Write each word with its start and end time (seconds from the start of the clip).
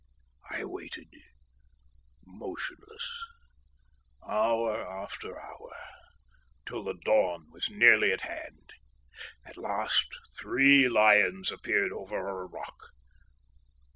I 0.49 0.65
waited, 0.65 1.09
motionless, 2.25 3.23
hour 4.27 4.83
after 4.83 5.39
hour, 5.39 5.75
till 6.65 6.83
the 6.83 6.95
dawn 6.95 7.51
was 7.51 7.69
nearly 7.69 8.11
at 8.11 8.21
hand. 8.21 8.71
At 9.45 9.57
last 9.57 10.07
three 10.35 10.89
lions 10.89 11.51
appeared 11.51 11.91
over 11.91 12.17
a 12.29 12.47
rock. 12.47 12.77